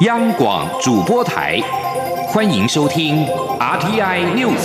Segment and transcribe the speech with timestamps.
[0.00, 1.60] 央广主播台，
[2.28, 3.26] 欢迎收听
[3.58, 4.56] RTI News。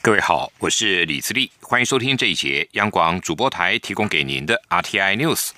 [0.00, 5.48] 各位好，我是李自立，欢迎收听这一节央广主播台提供给您的 RTI News。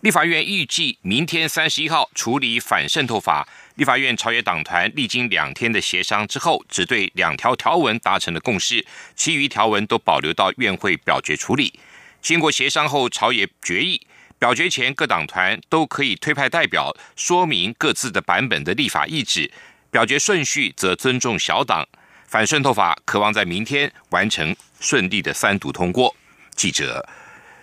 [0.00, 3.46] 立法院预计明天三十一号处理反渗透法。
[3.76, 8.86] 立法院朝野党团历经两天的协商之后，只对两条条文达成了共识，
[9.16, 11.76] 其余条文都保留到院会表决处理。
[12.22, 14.00] 经过协商后，朝野决议，
[14.38, 19.50] 表决前各党团都可以推派代表说明各自的版本的立法意志，
[19.90, 21.84] 表决顺序则尊重小党。
[22.28, 26.14] 反渗透法渴望在明天完成顺利的三读通过。
[26.54, 27.04] 记者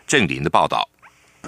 [0.05, 0.90] 郑林的报道。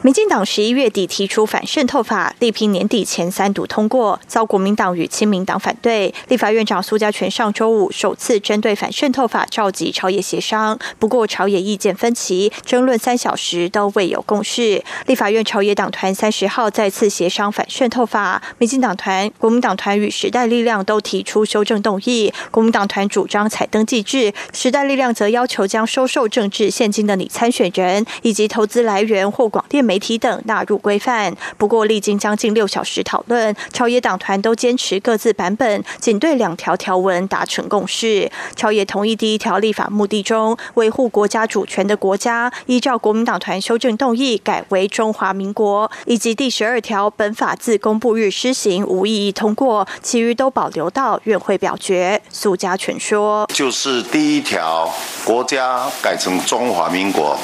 [0.02, 6.14] 民进党十一月底提出反渗透法，力拼年底前三读通过，遭国民党与亲民党反对。
[6.28, 14.84] 立法院长苏家全上周五首次针对反渗透法召集朝野协商，不过朝野意见分歧，争论三小时都未有共识。
[15.06, 22.34] 立法院朝野党团三十号再次协商反渗透法，民进党团、国民党团与时代力量都提出修正动议。
[22.52, 29.83] 国民党团主张采登记制，时代力量则要求将收受政治现金的拟参选人以及投资来源或广电。
[29.84, 38.32] 媒体等纳入规范，不过历经将近六小时讨论，朝野党团都坚持各自版本，仅对两条条文达成共识。
[38.56, 52.22] 朝野同意第一条立法目的中，维护国家主权的国家，依照国民党团修正动议改为中华民国，以及第十二条本法自公布日施行，无异议通过，其余都保留到院会表决。
[52.30, 54.90] 苏家全说，就是第一条
[55.26, 57.38] 国家改成中华民国，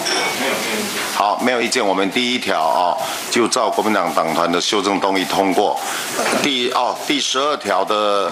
[1.14, 2.29] 好，没有意见，我们第。
[2.30, 2.96] 第一条啊，
[3.32, 5.76] 就照国民党党团的修正动议通过。
[6.44, 8.32] 第哦，第十二条的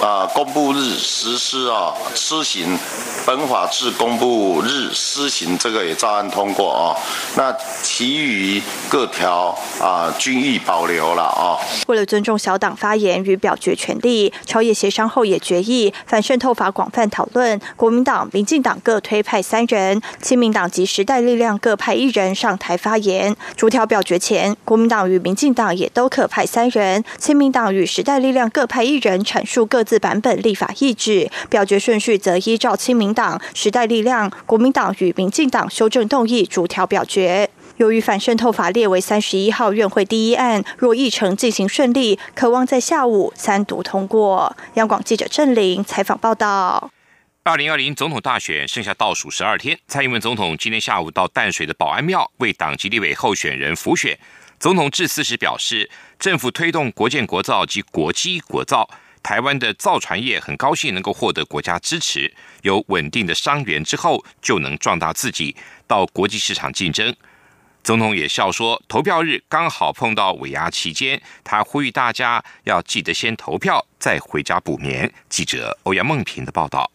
[0.00, 2.78] 啊，公布日实施啊，施行
[3.26, 6.94] 本法制公布日施行，这个也照案通过啊。
[7.34, 11.58] 那其余各条啊，均予保留了啊。
[11.88, 23.23] 为了尊重小党发言与表决权利，朝野协商后也决议反渗透法广泛讨论，国民党、民进党各推派三人，亲民党及时代力量各派一人上台发言。
[23.56, 31.30] 逐条表决前，国民党与民进党也都可派三人，亲民党与时代力量各派一人阐述各自版本立法意志。
[31.50, 37.48] 表决顺序则依照亲民党、时代力量、国民党与民进党修正动议逐条表决。
[37.76, 44.56] 由于反渗透法列为三十一号院会第一案，若议程进行顺利，渴望在下午三读通过。
[44.74, 46.90] 央广记者郑玲采访报道。
[47.46, 54.18] 二零二零总统大选剩下倒数十二天，蔡英文总统今天下午到淡水的保安庙为党籍立委候选人辅选。
[54.58, 58.88] 总统致辞时表示，政府推动国建国造及国机国造，
[59.22, 62.32] 台湾的造船业很高兴能够获得国家支持，
[62.62, 65.54] 有稳定的商源之后，就能壮大自己
[65.86, 67.14] 到国际市场竞争。
[67.82, 75.12] 总统也笑说，投票日刚好碰到尾牙期间，他呼吁大家要记得先投票，再回家补眠。
[75.28, 76.90] 记者欧阳梦平的报道。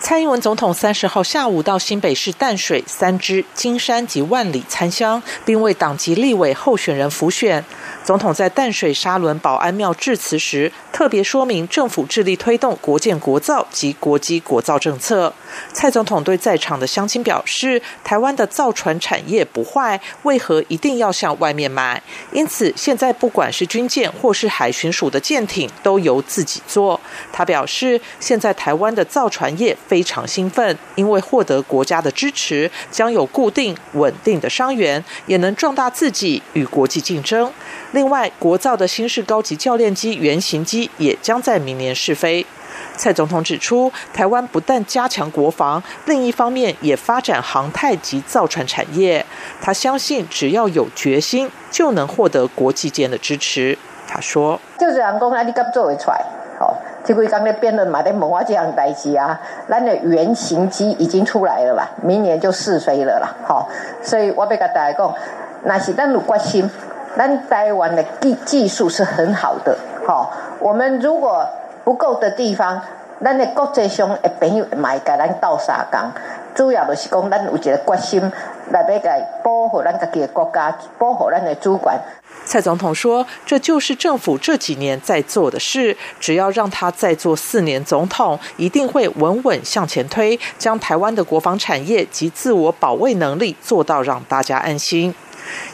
[0.00, 7.64] 蔡英文总统三十号下午到新北市淡水、三芝、金山及万里参香，并为党籍立委候选人辅选。
[8.04, 15.32] 总统在淡水沙仑保安庙致辞时，特别说明政府致力推动国建国造及国机国造政策。
[15.72, 22.02] 蔡总统对在场的乡亲表示：“台湾的造船产业不坏，为何一定要向外面买？
[22.32, 27.00] 因此，现在不管是军舰或是海巡署的舰艇，都由自己做。”
[27.32, 37.52] 他表示：“现在台湾的造船业非常兴奋，因为获得国家的支持，将有固定稳定的伤员，也能壮大自己与国际竞争。”
[37.92, 42.46] 另外，国造的新式高级教练机原型机也将在明年试飞。
[42.96, 49.24] 蔡总统指出，台湾不但加强国防，另一方面也发展航太及造船产业。
[49.60, 53.76] 他相信，只要有决心，就能获得国际间的支持。
[54.08, 56.24] 他说：“就是人讲啊，你敢做会出来？
[56.62, 59.40] 好，这几张咧辩论嘛，在问我这样代志啊。
[59.68, 61.90] 咱的原型机已经出来了吧？
[62.00, 63.34] 明年就试飞了啦。
[63.42, 63.68] 好，
[64.00, 65.12] 所以我要甲大家讲，
[65.64, 66.70] 那是咱有决心。”
[67.14, 69.76] 咱台湾的技技术是很好的，
[70.06, 71.46] 好，我们如果
[71.84, 72.80] 不够的地方，
[73.22, 76.10] 咱的国际上的朋友买给咱倒沙钢，
[76.54, 78.20] 主要就是讲咱有一个决心
[78.70, 79.10] 来要个
[79.42, 81.98] 保护咱自己的国家，保护咱的主管。
[82.44, 95.14] 蔡总统说：“这就是政府这几年在做的事，只要让他再做四年总统，一定会稳稳向前推，将台湾的国防产业及自我保卫能力做到让大家安心。”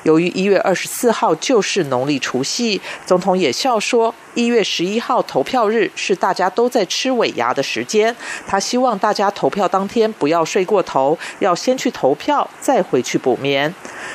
[0.03, 8.15] 由于一月二十四号就是农历除夕，总统也笑说，一月十一号投票日是大家都在吃尾牙的时间。
[8.47, 13.73] 他希望大家投票当天不要睡过头，要先去投票，再回去补眠。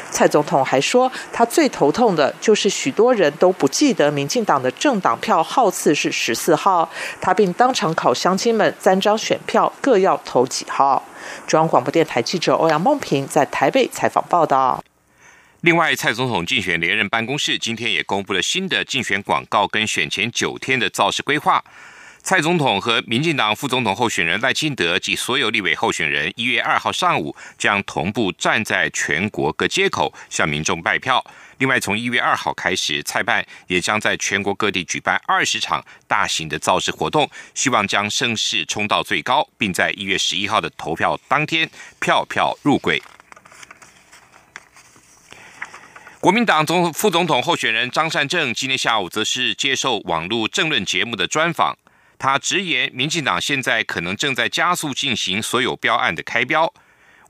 [0.10, 6.89] 蔡总统还说，他最头痛的就是许多人都不记得民进党的政党票号次是十四号，
[7.21, 11.04] 他并当场考乡亲们三张选票各要投几号。
[11.48, 14.83] 中央广播电台记者欧阳梦平在台北采访报道。
[15.63, 21.63] 另外，蔡总统竞选连任办公室今天也公布了新的竞选广告跟选前九天的造势规划。
[22.21, 31.25] 蔡总统和民进党副总统候选人赖清德及所有立委候选人，一月二号上午将同步站在全国各街口向民众拜票。
[31.60, 41.69] 另外，从一月二号开始，蔡办也将在全国各地举办二十场大型的造势活动，希望将声势冲到最高，并在一月十一号的投票当天
[42.01, 43.01] 票票入轨。
[46.23, 51.77] 国民党总副总统候选人张善政今天下午则是接受网络政论节目的专访。
[52.17, 56.73] 他直言，民进党现在可能正在加速进行所有标案的开标。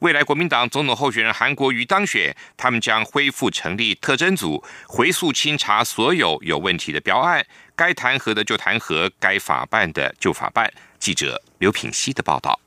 [0.01, 7.44] 未来国民党总统候选人韩国瑜当选，他们将恢复成立特侦组，回溯清查所有有问题的标案，
[7.75, 10.72] 该弹劾的就弹劾，该法办的就法办。
[11.00, 12.60] 记者刘品希的报道。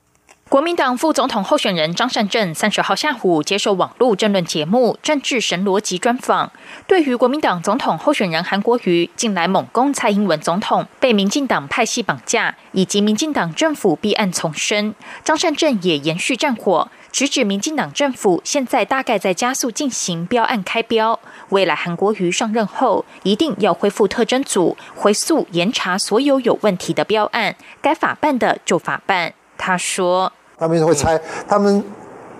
[0.48, 6.52] 国民党副总统候选人张善政三十号下午接受网络政论节目《政治神逻辑》专访，
[6.86, 14.94] 对于国民党总统候选人韩国瑜近来猛攻蔡英文总统被民进党派系绑架，以及民进党政府弊案丛生，
[15.24, 29.34] 张善政也延续战火，直指民进党政府现在大概在加速进行标案开标，未来韩国瑜上任后一定要恢复特侦组，回溯严查所有有问题的标案，该法办的就法办。
[29.56, 31.82] 他说：“他们会猜，他们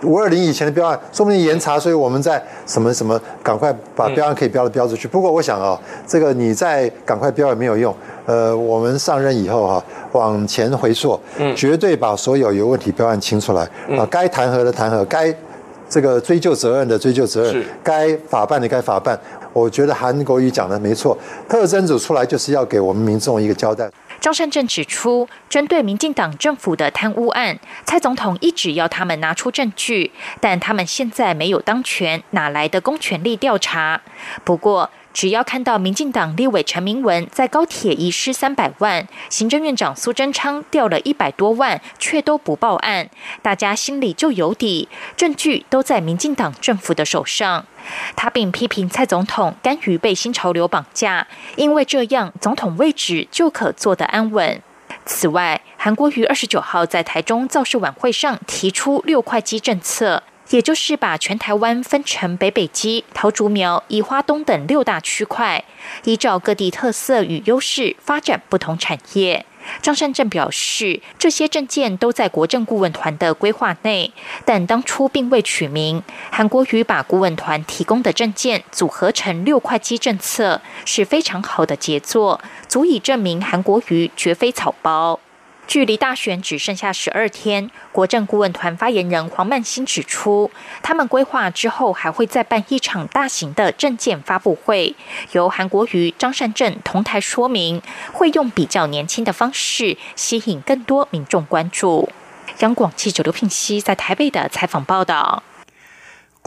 [0.03, 5.07] 五二零以前的标案，说不定严查，所以我们在什么什么，赶快把标案可以标的标出去。
[5.07, 7.93] 不过我想啊，这个你再赶快标也没有用。
[8.25, 11.19] 呃，我们上任以后哈，往前回溯，
[11.55, 13.63] 绝对把所有有问题标案清出来
[13.97, 15.33] 啊，该弹劾的弹劾，该
[15.89, 19.19] 这个追究责任的追究责任，该法办的该法办。
[19.53, 21.17] 我觉得韩国瑜讲的没错，
[21.49, 30.11] 特征组出来就是要给我们民众一个交代。”张善政指出，针对民进党政府的贪污案，蔡总统一直要他们拿出证据，
[30.41, 34.01] 但他们现在没有当权，哪来的公权力调查？
[34.43, 43.09] 不过，只要看到民进党立委陈明文在高铁遗失三百万，行政院长苏贞昌掉了一百多万，却都不报案，
[43.41, 47.65] 大家心里就有底，证据都在民进党政府的手上。
[48.15, 51.25] 他并批评蔡总统甘于被新潮流绑架，
[51.55, 54.61] 因为这样总统位置就可坐得安稳。
[55.03, 65.63] 此外，韩国瑜二十九号在台中造势晚会上提出六块肌政策，也就是把全台湾分成北北基、桃竹苗、宜花东等六大区块，
[66.03, 69.45] 依照各地特色与优势发展不同产业。
[69.81, 74.13] 张善政表示，这些证件都在国政顾问团的规划内，
[74.45, 76.01] 但当初并未取名。
[76.31, 82.39] 韩国瑜把顾问团提供的证件组合成六块肌政策，是非常好的杰作，
[82.69, 85.19] 足以证明韩国瑜绝非草包。
[85.67, 90.49] 距离大选只剩下十二天，国政顾问团发言人黄曼新指出，
[90.81, 94.95] 他们规划之后还会再办一场大型的证件发布会，
[95.33, 97.81] 由韩国瑜、张善政同台说明，
[98.13, 102.09] 会用比较年轻的方式吸引更多民众关注。
[102.59, 105.43] 央广记者刘聘熙在台北的采访报道。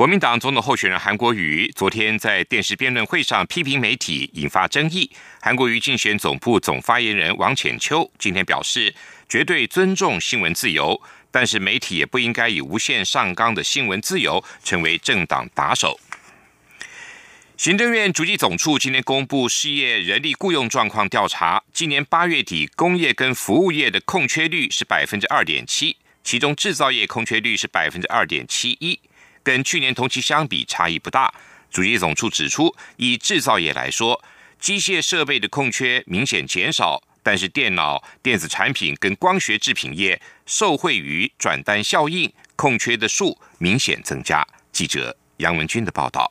[0.01, 5.11] 国民党总统候选人韩国瑜昨天在电视辩论会上批评媒体，引发争议。
[5.43, 8.95] 韩国瑜竞选总部总发言人王浅秋今天表示，
[9.29, 10.99] 绝对尊重新闻自由，
[11.31, 16.01] 但是媒体也不应该以无限上纲的新闻自由成为政党打手。
[17.59, 28.99] 行政院主计总处今天公布事业人力雇佣状况调查，今年八月底工业跟服务业的空缺率是百分之二点七，其中制造业空缺率是百分之二点七一。
[29.43, 31.33] 跟去年同期相比，差异不大。
[31.71, 34.23] 主机总处指出，以制造业来说，
[34.59, 44.47] 机械设备的空缺明显减少，但是电脑、电子产品跟光学制品业受惠于转单效应，空缺的数明显增加。
[44.73, 46.31] 记者杨文军的报道。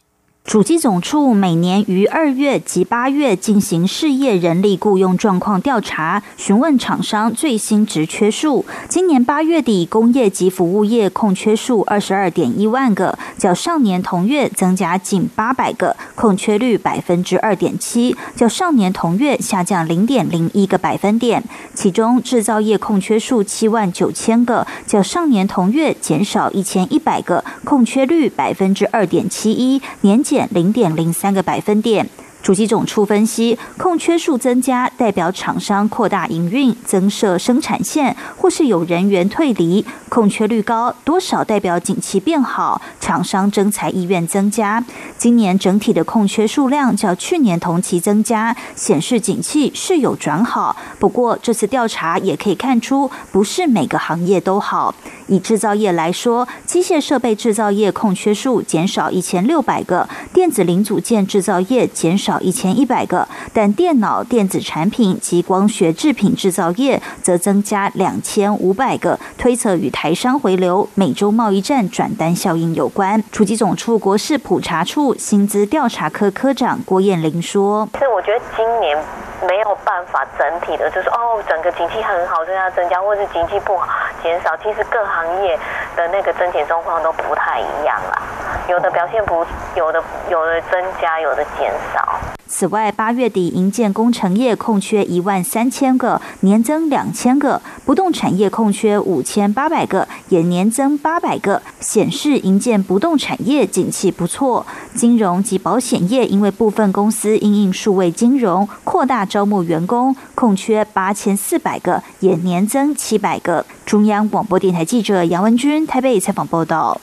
[0.50, 8.66] 主机总处每年于二月及八月进行事业人力雇佣状况调查，询问厂商最新职缺数。
[8.88, 21.44] 今年八月底，工业及服务业空缺数二十二点一万个，较上年同月增加近八百个，空缺率百分之二点七，较上年同月下降零点零一个百分点。
[21.76, 30.39] 其中，制造业空缺数七万九千个，较上年同月减少一千一百个，空缺率百分之二点七一，年减。
[30.52, 32.10] 零点零三个百分点。
[32.42, 39.86] 主机总处分析，空缺数增加代表厂商扩大营运、增设生产线，或是有人员退离。
[40.08, 44.84] 空缺率高，多少代表景气变好，厂商征才意愿增加。
[45.18, 50.76] 今年整体的空缺数量较去年同期增加，显示景气是有转好。
[50.98, 54.96] 不过这次调查也可以看出，不是每个行业都好。
[55.28, 73.24] 以制造业来说，机械设备制造业空缺数减少一千六百个，电子零组件制造业减少一千一百个，但电脑电子产品及光学制品制造业则增加两千五百个，推测与台商回流、美洲贸易战转单效应有关。
[73.32, 78.98] 处级总处国事普查处薪资调查科科长郭燕玲说：“是我觉得今年
[79.46, 83.88] 没有办法整体的，就是哦，整个景气很好，增加增加，或是景气不好
[84.24, 84.56] 减少。
[84.64, 85.58] 其实各。”行业
[85.96, 88.22] 的那个增减状况都不太一样啦，
[88.68, 89.44] 有的表现不，
[89.74, 92.39] 有的有的增加，有的减少。
[92.50, 104.66] 此外，八月底营建工程业空缺一万三千个，年增两千个；不动产业空缺五千八百个，也年增八百个，显示营建不动产业景气不错。
[104.96, 113.66] 金融及保险业因为部分公司因应数位金融扩大招募员工，空缺八千四百个，也年增七百个。
[113.86, 117.00] 中央广播电台记者杨文君台北采访报道。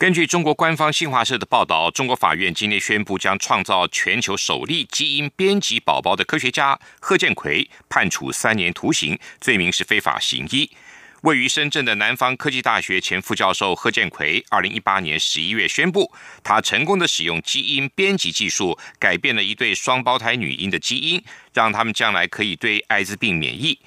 [0.00, 10.70] 根据中国官方新华社的报道，中国法院今天宣布，将创造全球首例基因编辑宝宝的科学家贺建奎判处三年徒刑，罪名是非法行医。
[11.20, 16.10] 位于深圳的南方科技大学前副教授贺建奎，二零一八年十一月宣布，
[16.42, 23.78] 他成功的使用基因编辑技术，改变了一对双胞胎女婴的基因，让他们将来可以对艾滋病免疫。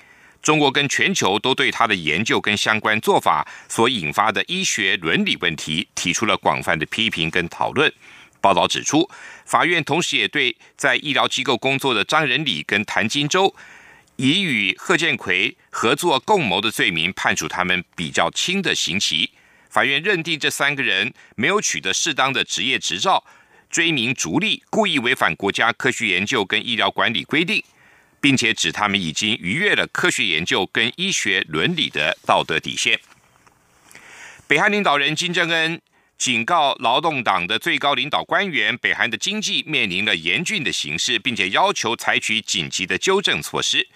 [0.44, 7.92] 中国跟全球都对他的研究跟相关做法所引发的医学伦理问题提出了广泛的批评跟讨论。
[8.42, 9.10] 报道指出，
[9.46, 13.56] 法院同时也对在医疗机构工作的张仁礼跟谭金洲，
[14.18, 19.32] 以与贺建奎合作共谋的罪名判处他们比较轻的刑期。
[19.70, 23.24] 法院认定这三个人没有取得适当的职业执照，
[23.70, 27.64] 追名逐利，故意违反国家科学研究跟医疗管理规定。
[28.24, 32.98] 并且指他们已经逾越了科学研究跟医学伦理的道德底线。
[34.48, 35.82] 北韩领导人金正恩
[36.18, 43.90] 警告劳动党的最高领导官员，北韩的经济面临了严峻的形势，并且要求采取紧急的纠正措施。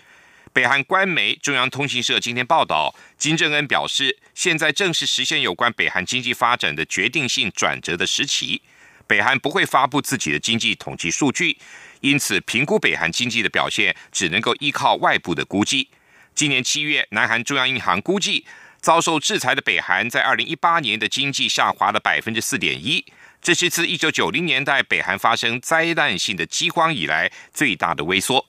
[0.52, 8.62] 北韩官媒中央通讯社今天报道，金正恩表示，现在正是实现有关北韩经济发展的决定性转折的时期。
[9.08, 11.58] 北韩不会发布自己的经济统计数据。
[12.02, 15.90] 因此，评估北韩经济的表现只能够依靠外部的估计。
[16.36, 18.46] 今年七月，南韩中央银行估计，
[18.80, 23.04] 遭受制裁的北韩在二零一八年的经济下滑了百分之四点一，
[23.42, 28.46] 这是自一九九零年代北韩发生灾难性的饥荒以来最大的萎缩。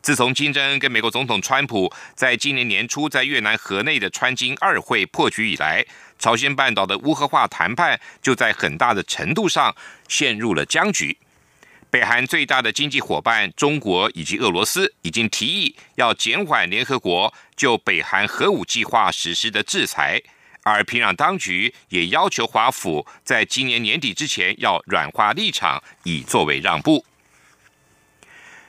[0.00, 5.84] 自从金正恩跟美国总统川普在今年年初在越南河内的川金二会破局以来，
[6.18, 9.74] 朝鲜半岛的乌合化谈判就在很大的程度上
[10.08, 11.18] 陷入了僵局。
[11.96, 20.20] 北韩最大的经济伙伴中国以及俄罗斯已经提议要减缓联合国就北韩核武计划实施的制裁，
[20.62, 27.02] 而平壤当局也要求华府在今年年底之前要软化立场，以作为让步。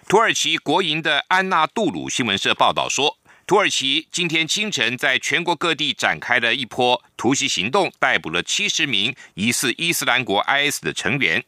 [0.07, 11.43] 土耳其国营的安纳杜鲁新闻社报道说，土耳其今天清晨在全国各地展开了一波突袭行动，逮捕了七十名疑似伊斯兰国 IS 的成员。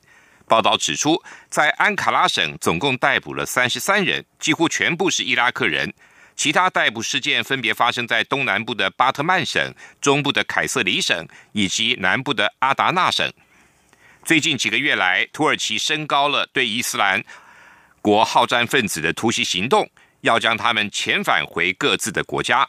[0.49, 5.93] 报道指出，在安卡拉省总共逮捕了三十三人，几乎全部是伊拉克人。
[6.35, 13.31] 其他逮捕事件分别发生在东南部的巴特曼省、中部的凯瑟里省以及南部的阿达纳省。
[14.23, 17.23] 最近几个月来，土耳其升高了对伊斯兰
[18.01, 19.89] 国好战分子的突袭行动，
[20.21, 22.67] 要将他们遣返回各自的国家。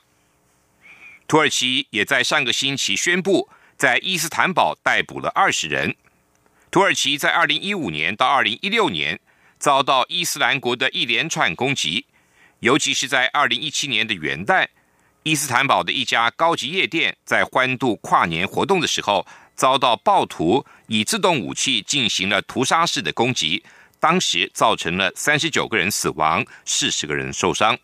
[1.27, 5.95] 土耳其也在上个星期宣布，在伊斯坦堡逮捕了二十人。
[6.71, 9.19] 土耳其在二零一五年到二零一六年
[9.59, 12.07] 遭到伊斯兰国的一连串攻击，
[12.61, 14.69] 尤其是在二零一七年的元旦，
[15.25, 23.65] 伊斯坦堡的一家高级夜店在欢度跨年活动的时候，遭到暴徒以自动武器进行了屠杀式的攻击，
[23.99, 27.77] 当时造成了三十九个人死亡，四十个人受伤。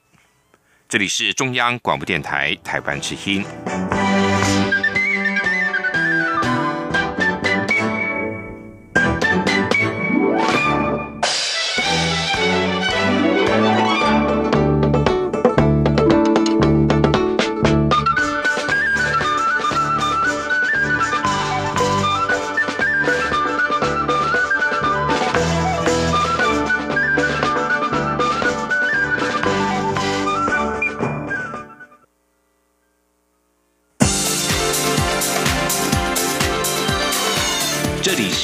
[0.88, 3.45] 这里是中央广播电台台湾之音。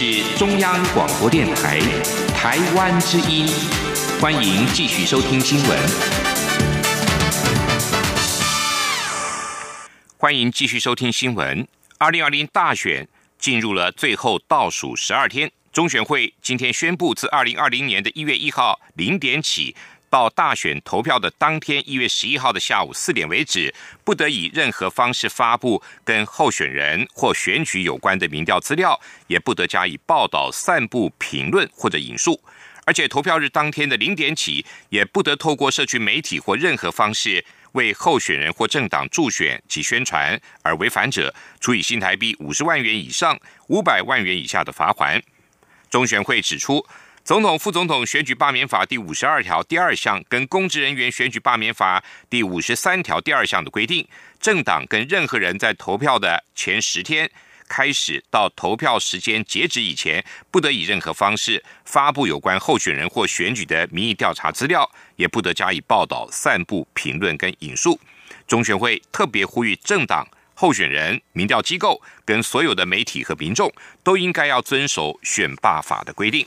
[0.02, 1.78] 是中央广播电台
[2.34, 3.46] 台湾之音，
[4.20, 5.78] 欢迎继续收听新闻。
[10.18, 11.68] 欢迎继续收听新闻。
[11.98, 13.06] 二零二零大选
[13.38, 19.76] 进入了最后倒数十二天，中选会今天宣布，自二零二零年的一月一号零点起。
[20.12, 32.38] 到大选投票的当天，一月十一号的下午四点为止，不得以任何方式发布跟候选人或选举有关的民调资料，也不得加以报道、散布、评论或者引述。
[32.84, 37.42] 而且投票日当天的零点起，也不得透过社区媒体或任何方式
[37.72, 45.18] 为候选人或政党助选及宣传，而违反者，处以新台币五十万元以上五百万元以下的罚款。
[45.88, 46.86] 中选会指出。
[47.24, 54.04] 总统、副总统选举罢免法第五十二条第二项跟公职人员选举罢免法第五十三条第二项的规定，
[54.40, 57.30] 政党跟任何人在投票的前十天
[57.68, 68.00] 开始到投票时间截止以前，不得以任何方式发布有关候选人或选举的民意调查资料，也不得加以报道、散布、评论跟引述。
[68.48, 76.44] 中选会特别呼吁政党、候选人、民调机构跟所有的媒体和民众，都应该要遵守选罢法的规定。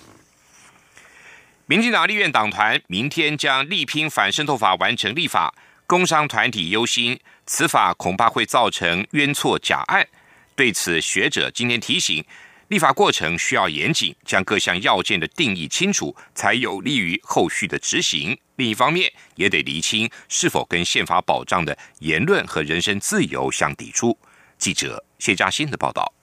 [1.68, 5.52] 民进党立院党团明天将力拼反渗透法完成立法，
[5.88, 10.08] 工商团体忧心此法恐怕会造成冤错假案。
[10.56, 12.24] 对此，学者今天提醒，
[12.68, 18.38] 立法过程需要严谨，将各项要件的定义清楚，才有利于后续的执行。
[18.58, 24.16] 另一方面，也得厘清是否跟宪法保障的言论和人身自由相抵触。
[24.60, 26.14] 记者谢嘉欣的报道。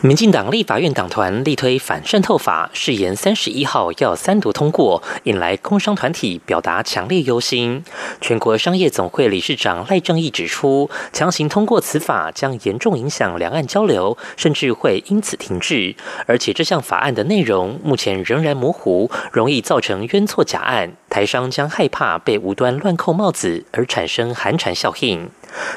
[0.00, 7.84] 民进党立法院党团力推反渗透法，誓言三十一号要三读通过，引来工商团体表达强烈忧心。
[8.20, 15.94] 全国商业总会理事长赖正义指出，强行通过此法将严重影响两岸交流，甚至会因此停滞。
[16.26, 25.30] 而且这项法案的内容目前仍然模糊，容易造成冤错假案，台商将害怕被无端乱扣帽子，而产生寒蝉效应。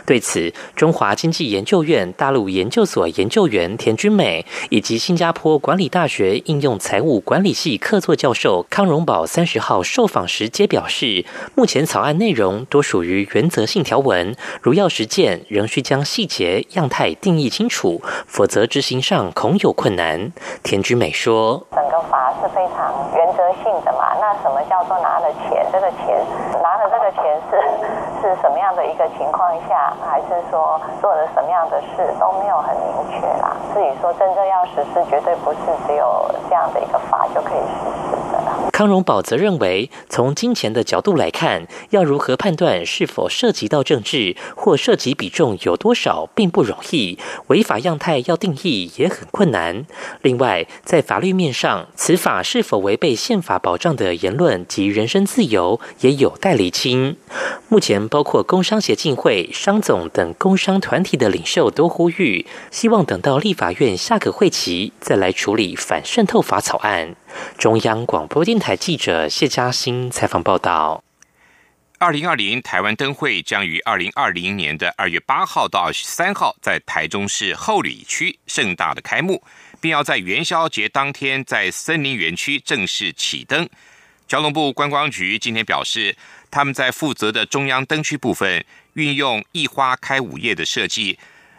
[0.06, 20.32] 对此，中华经济研究院大陆研究所研究员田君美以及新加坡管理大学应用财务管理系客座教授康荣宝三十号受访时皆表示，目前草案内容多属于原则性条文，如要实践，仍需将细节样态定义清楚，否则执行上恐有困难。
[20.64, 25.66] 田君美说：“整个法是非常原则性的嘛，那什么叫做拿了钱？
[25.72, 26.16] 这个钱
[26.62, 27.58] 拿了这个钱是
[28.22, 33.56] 是什么样的一个情况？”下还是说做了什么样的事都没有很明确啦。
[33.74, 38.25] 至于说真正要实施，绝对不是只有这样的一个法就可以实施。
[38.76, 47.18] 康荣宝则认为，从金钱的角度来看，要如何判断是否涉及到政治或涉及比重有多少，并不容易。
[47.48, 49.86] 违法样态要定义也很困难。
[50.24, 57.16] 另外，在法律面上，此法是否违背宪法保障的言论及人身自由，也有待厘清。
[57.70, 67.16] 目前，包括工商协进会、商总等工商团体的领袖都呼吁，希望等到立法院下个会期再来处理反渗透法草案。
[67.58, 71.04] 中央广播电台记者谢嘉欣采访报道：
[71.98, 79.42] 二零二零台湾灯会将于二零二零年的二月八号到二十三号在台中市后里区盛大的开幕，
[79.80, 83.68] 并要在元宵节当天在森林园区正式启灯。
[84.28, 86.16] 交通部观光局今天表示，
[86.50, 91.18] 他们在负责的中央灯区部分，运用一花开五叶的设计。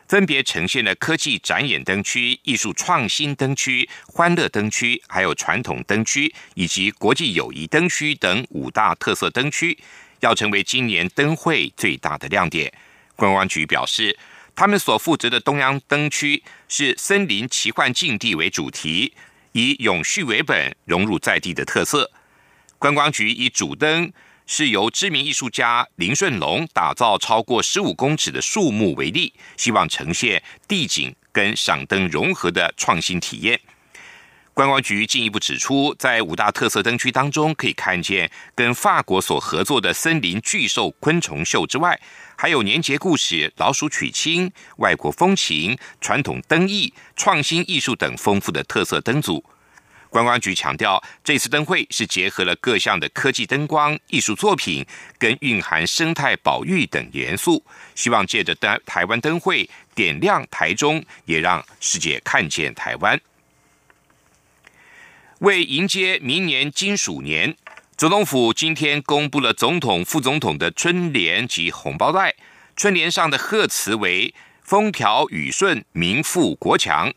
[0.08, 9.76] 分别呈现了科技展演灯区、艺术创新灯区、欢乐灯区，还有传统灯区以及国际友谊灯区等五大特色灯区，
[10.20, 12.72] 要成为今年灯会最大的亮点。
[13.16, 14.16] 观光局表示，
[14.54, 19.12] 他们所负责的东央灯区是森林奇幻境地为主题，
[19.52, 22.10] 以永续为本，融入在地的特色。
[22.78, 24.12] 观光局以主灯。
[24.46, 33.60] 是由知名艺术家林顺龙打造超过十五公尺的树木为例，希望呈现地景跟赏灯融合的创新体验。
[34.54, 42.00] 观光局进一步指出，在五大特色灯区当中，可以看见跟法国所合作的森林巨兽昆虫秀之外，
[42.38, 49.44] 还有年节故事、老鼠娶亲、外国风情、传统灯艺、创新艺术等丰富的特色灯组。
[50.16, 54.82] 观光局强调，这次灯会是结合了各项的科技灯光、艺术作品，
[55.18, 57.62] 跟蕴含生态保育等元素，
[57.94, 63.20] 希望借着灯台湾灯会点亮台中，也让世界看见台湾。
[65.40, 67.54] 为迎接明年金属年，
[67.98, 72.34] 总统府今天公布了总统、副总统的春联及红包袋，
[72.74, 74.32] 春联上的贺词为
[74.64, 77.12] “风调雨顺，民富国强”。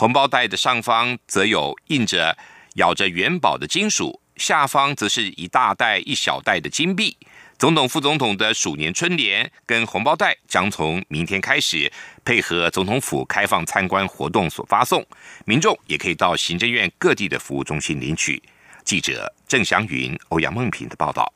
[0.00, 2.34] 红包袋的上方则有印着
[2.76, 7.14] 咬着元宝的金属，下方则是一大袋一小袋的金币。
[7.58, 11.92] 总统、副总统的鼠年春联跟红包袋将从明天开始
[12.24, 15.06] 配合总统府开放参观活动所发送，
[15.44, 18.42] 民众也可以到行政院各地的服务中心领取。
[18.82, 21.30] 记者郑祥云、欧阳梦平的报道。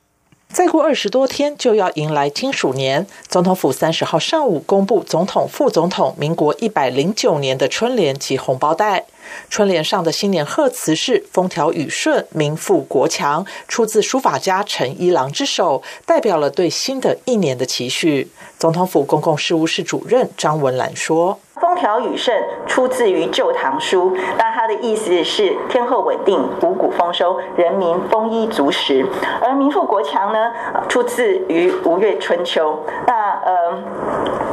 [0.54, 9.04] 再过二十多天就要迎来金鼠年，总统府三十号上午公布总统、副总统民国一百零九年的春联及红包袋。
[9.50, 18.30] 春联上的新年贺词是“风调雨顺，民富国强”，出自书法家陈一郎之手，代表了对新的一年的期许。
[18.56, 21.40] 总统府公共事务室主任张文兰说。
[21.64, 29.02] 风调雨顺出自于《旧唐书》，那它的意思是天候稳定、五谷丰收、人民丰衣足食；
[29.40, 30.52] 而民富国强呢，
[30.90, 32.84] 出自于《吴越春秋》。
[33.06, 33.82] 那呃，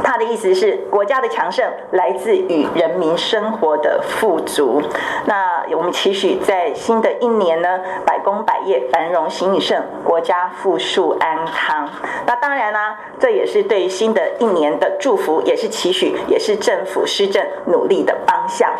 [0.02, 4.80] 它的意思是国家的强盛来自于人民生活的富足。
[5.26, 11.86] 那我们期许在新的一年呢，百工百业繁荣兴盛，国家富庶安康。
[12.24, 17.01] 那当然啦，这也是对新的一年的祝福，也是期许，也是政府。
[17.02, 18.70] 府施政努力的方向。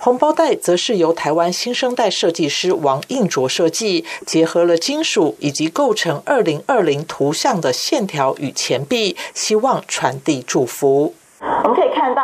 [0.00, 11.14] 红包袋则是由台湾新生代设计师王应卓设计，结合了金属以及构成二零二零图像的线条与钱币，希望传递祝福。
[11.40, 12.22] 我们可以看到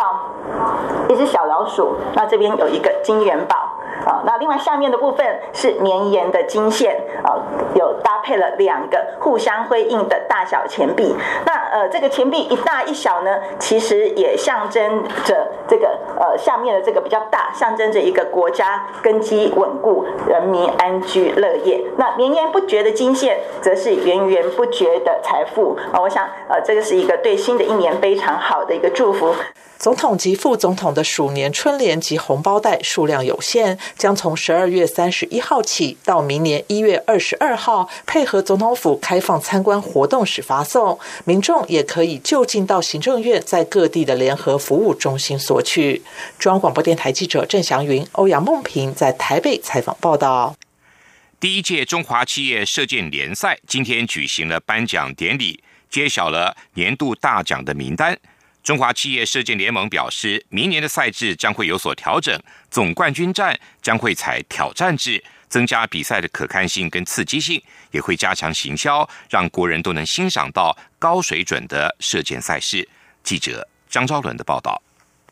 [1.08, 3.63] 一只小老鼠，那这边有一个金元宝。
[4.06, 7.38] 啊，那另外下面的部分是绵延的金线，啊，
[7.74, 11.14] 有搭配了两个互相辉映的大小钱币。
[11.46, 21.82] 那呃，这个钱币一大一小呢，其实也象征着这个呃下面的这个比较大，象征着一个国家根基稳固，人民安居乐业。
[21.96, 25.76] 那绵延不绝的金线，则是源源不绝的财富。
[25.92, 29.34] 啊，我想呃，这个是一个对新的一年非常好的一个祝福。
[29.76, 40.98] 总统及副总统的鼠年春联及红包袋数量有限，将从十二月三十一号起到明年一月二十二号，配合总统府开放参观活动时发送。
[41.24, 46.02] 民众也可以就近到行政院在各地的联合服务中心索取。
[46.38, 50.56] 中央广播电台记者郑祥云、欧阳梦平在台北采访报道。
[51.40, 58.18] 第一届中华企业射箭联赛今天举行了颁奖典礼，揭晓了年度大奖的名单。
[58.62, 62.34] 中华企业射箭联盟表示，明年的赛制将会有所调整，
[62.70, 72.88] 总冠军战将会采挑战制，增加比赛的可看性跟刺激性，也会加强行销，让国人都能欣赏到高水准的射箭赛事。
[73.22, 74.80] 记者张昭伦的报道。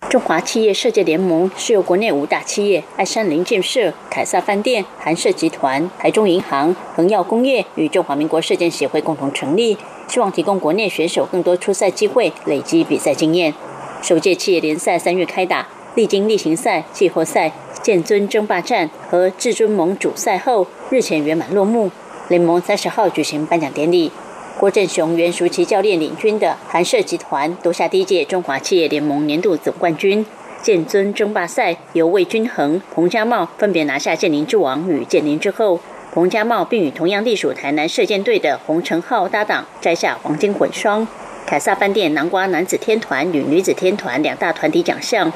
[0.09, 9.79] 中华企业射箭联盟是由国内五大企业爱山林建设、凯撒饭店、韩社集团、台中银行、恒耀工业与中华民国射箭协会共同成立。
[10.09, 13.55] 希望提供国内选手更多出赛机会，累积比赛经验。
[14.03, 21.91] 首届企业联赛三月开打，历经例行赛、季后赛、剑尊争霸战和至尊盟主赛后，日前圆满落幕。
[22.29, 24.11] 联盟三十号举行颁奖典礼，
[24.59, 30.25] 郭振雄、袁淑琪教练领军的韩射集团夺下第一届中华企业联盟年度总冠军。
[30.63, 35.81] 剑尊争霸赛由魏均衡、彭家茂分别拿下剑灵之王与剑灵之后。
[36.13, 41.09] 彭家茂并与同样隶属台南射箭队的洪成浩搭档摘下黄金混双。
[41.47, 45.33] 凯撒饭店南瓜男子天团与女子天团两大团体奖项。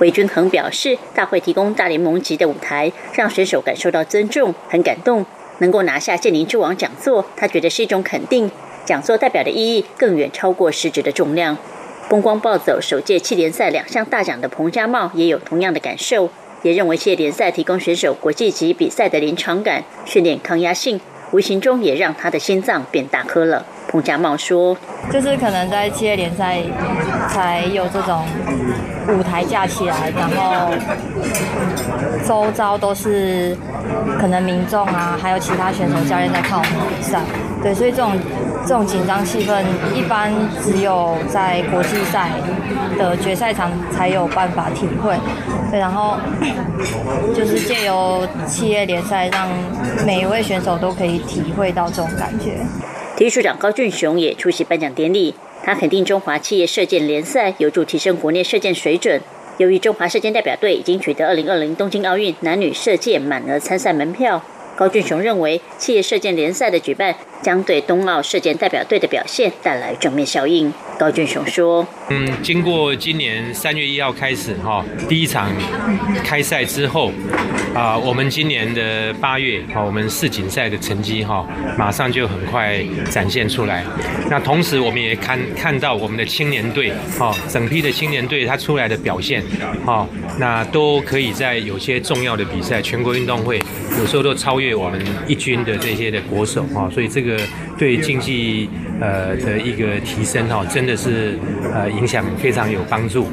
[0.00, 5.24] 魏均衡表示，大会提供大联盟级的舞台，让选手感受到尊重，很感动。
[5.58, 8.50] 能够拿下剑灵之王讲座，他觉得是一种肯定。
[8.84, 11.56] 讲座代表的意义更远超过实质的重量。
[12.08, 16.30] 风光暴走首届气联赛两项大奖的彭家茂也有同样的感受。
[16.62, 21.00] 也认为，气联赛提供选手国际级比赛的临场感、训练抗压性，
[21.32, 23.64] 无形中也让他的心脏变大颗了。
[23.96, 24.76] 彭家茂说
[25.10, 26.58] ：“就是可能在企业联赛
[27.30, 28.26] 才有这种
[29.08, 30.70] 舞台架起来，然后
[32.28, 33.56] 周遭都是
[34.20, 37.20] 可能民众啊，还有其他选手、教练在看我们比赛。
[37.62, 38.12] 对，所以这种
[38.66, 40.30] 这种紧张气氛，一般
[40.62, 42.28] 只有在国际赛
[42.98, 45.16] 的决赛场才有办法体会。
[45.70, 46.18] 对，然后
[47.34, 49.48] 就是借由企业联赛，让
[50.04, 52.58] 每一位选手都可以体会到这种感觉。”
[53.16, 59.18] 体育署长高俊雄也出席颁奖典礼，他肯定中华企业射箭联赛有助提升国内射箭水准。
[59.56, 64.42] 由于中华射箭代表队已经取得2020东京奥运男女射箭满额参赛门票，
[64.76, 70.72] 高俊雄认为企业射箭联赛的举办将对冬奥射箭代表队的表现带来正面效应。
[70.98, 75.52] 高俊雄说：“嗯，经过今年三月一号开始哈，第一场
[76.24, 77.12] 开赛之后，
[77.74, 81.46] 啊，我们今年的八月哈，我们世锦赛的成绩哈，
[81.76, 83.84] 马上就很快展现出来。
[84.30, 89.44] 那同时我们也看看到我们的青年队哈，整批的青年队他出来的表现
[89.84, 93.60] 哈，那都可以在有些重要的比赛、全国运动会，
[93.98, 97.36] 有时候都超越我们一军的这些的国手哈，所以这个个
[97.76, 101.38] 对竞技呃的一个提升哈，真的是
[101.74, 103.26] 呃影响非常有帮助。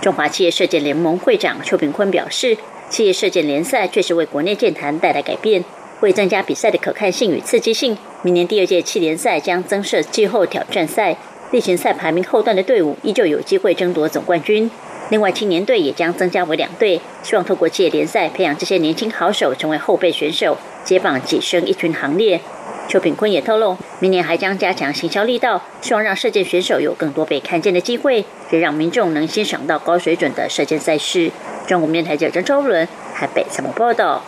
[0.00, 2.56] 中华企业射箭联盟会长邱炳坤表示，
[2.88, 5.64] 企业射箭联赛确实为国内健坛带来改变，
[6.00, 11.16] 为增加比赛的可看性与刺激性，明年第二届企联赛将增设季后挑战赛，
[11.50, 14.70] 例行赛排名后段的队伍依旧有机会争夺总冠军。
[15.10, 22.40] 另外，青年队也将增加为两队，希望透过企业联赛培养这些年轻好手，成为后备选手，接棒跻身一群行列。
[22.88, 31.32] 邱炳坤也透露，明年还将加强行销力道，希望让射箭选手有更多被看见的机会，也让民众能欣赏到高水准的射箭赛事。
[31.66, 34.22] 中国面台记者张周伦台北怎么报道。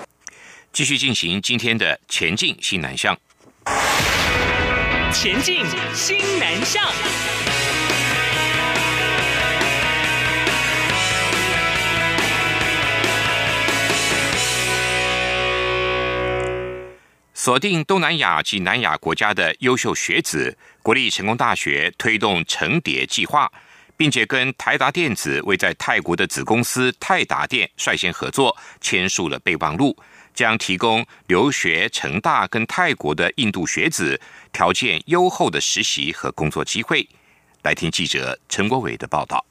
[0.73, 3.17] 继续进行今天的前进新南向。
[5.13, 5.65] 前进
[5.95, 7.36] 新南向。
[17.47, 23.49] 锁定东南亚及南亚国家的优秀学子，国立成功大学推动成蝶计划，
[23.97, 29.97] 并且跟台达电子为在泰国的子公司泰达电率先合作，签署了备忘录，
[30.35, 34.21] 将提供留学成大跟泰国的印度学子
[34.53, 37.09] 条件优厚的实习和工作机会。
[37.63, 39.47] 来听记者陈国伟的报道。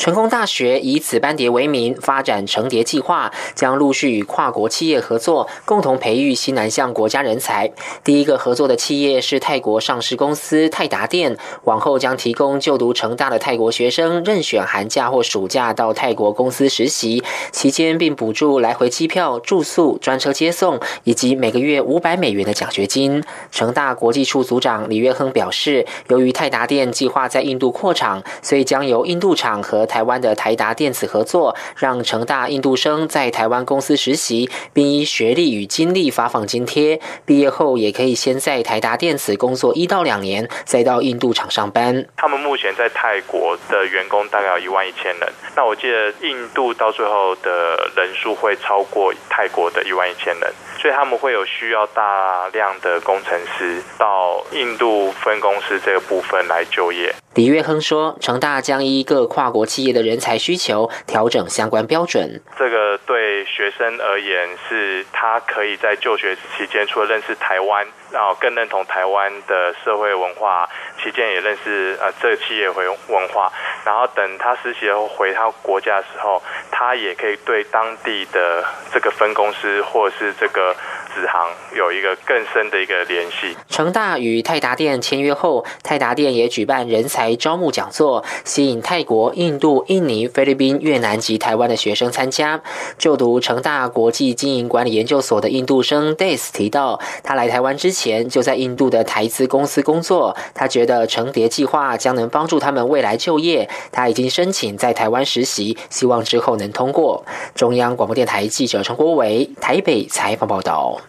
[0.00, 7.70] 成功大学以“此班蝶”为名发展成蝶计划，将陆续与跨国企业合作，共同培育西南向国家人才。
[8.02, 23.22] 第一个合作的企业是泰国上市公司泰达电，往后将提供就读成大的泰国学生任选寒假或暑假到泰国公司实习，期间并补助来回机票、住宿、专车接送，以及每个月五百美元的奖学金。
[23.52, 37.00] 成大国际处组长李月亨表示，由于泰达电计划在印度扩厂，所以将由印度厂和台湾的台达电子合作，让成大印度生在台湾公司实习，并依学历与经历发放津贴。
[37.26, 42.06] 毕业后也可以先在台达电子工作一到两年，再到印度厂上班。
[42.16, 47.50] 他们目前在泰国的员工大概有一万一千人，那我记得印度到最后的
[47.96, 50.52] 人数会超过泰国的一万一千人。
[50.80, 57.14] 所以他们会有需要大量的工程师到印度分公司这个部分来就业。
[57.34, 62.42] 李月亨说，成大将依各跨国企业的人才需求调整相关标准。
[62.58, 70.68] 这个对学生而言，是他可以在就学期间除了认识台湾，然后更认同台湾的社会文化，
[71.00, 73.52] 期间也认识呃这个企业回文化。
[73.84, 80.69] 然后等他实习后回他国家的时候，他也可以对当地的这个分公司或者是这个。
[80.72, 83.56] 子行有一个更深的一个联系。
[83.68, 92.60] 成大与泰达电签约后，泰达电也举办人才招募讲座，吸引泰国、印度、印尼、菲律宾、越南及台湾的学生参加。
[92.98, 100.36] 就读成大国际经营管理研究所的印度生 Days 提到，他来台湾之前就在印度的台资公司工作。
[100.54, 103.68] 他觉得成蝶计划将能帮助他们未来就业。
[103.90, 107.24] 他已经申请在台湾实习，希望之后能通过。
[107.54, 111.00] 中央广播电台记者陈国伟台北采访报道。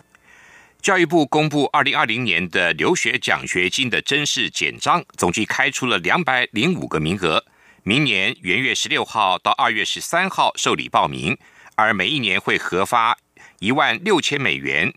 [0.82, 7.46] 教育部公布二零二零年的留学奖学金的真试简章，总计开出了两百零五个名额。
[7.84, 11.38] 明年元月十六号到二月十三号受理报名，
[11.76, 13.18] 而每一年会核发
[13.60, 14.92] 一万六千美元，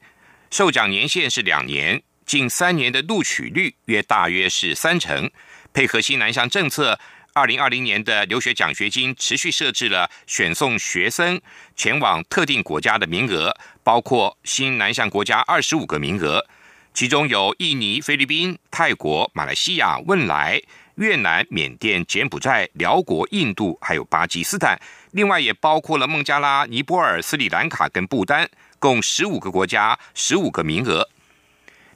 [0.50, 5.30] 受奖年限是两年，近三年的录取率约大约是三成。
[5.74, 6.98] 配合新南向政策，
[7.32, 11.40] 二零二零年的留学奖学金持续设置了选送学生
[11.74, 13.54] 前往特定国家的名额。
[13.84, 16.44] 包括新南向国家二十五个名额，
[16.92, 20.60] 其中有印尼、菲律宾、泰国、马来西亚、汶莱、
[20.96, 24.80] 越南、缅甸、柬埔寨、辽国、印度，还有巴基斯坦。
[25.12, 31.08] 另外也包括了孟加拉、尼泊尔、斯里兰卡跟不丹，共十五个国家十五个名额。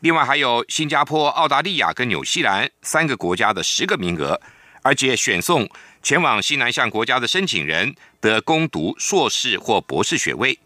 [0.00, 4.40] 另外还有新加坡、澳大利亚跟纽西兰三个国家的十个名额，
[4.82, 5.68] 而且选送
[6.02, 10.58] 前往西南向国家的申请人得攻读硕士或博士学位。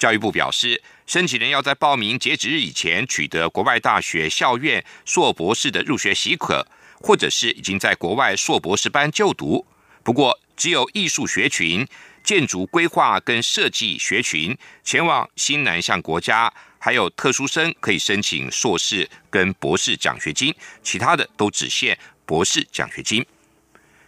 [0.00, 9.66] 教育部表示，申请人要在报名截止日以前取得国外大学校院硕博士的入学许可，或者是已经在国外硕博士班就读。
[10.02, 11.86] 不过，只有艺术学群、
[12.24, 23.24] 建筑规划跟设计学群前往新南向国家还有特殊生可以申请硕士跟博士奖学金，其他的都只限博士奖学金。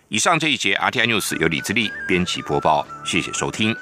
[0.08, 3.76] 以上这一节 RTI News 由李自力编辑播报，谢谢收听。